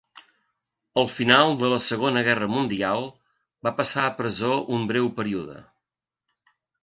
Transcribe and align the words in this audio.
Al 1.01 1.09
final 1.15 1.51
de 1.63 1.67
la 1.73 1.77
Segona 1.87 2.23
Guerra 2.29 2.47
Mundial, 2.55 3.05
va 3.67 3.75
passar 3.81 4.07
a 4.07 4.15
presó 4.21 4.51
un 4.77 4.89
breu 4.93 5.11
període. 5.19 5.61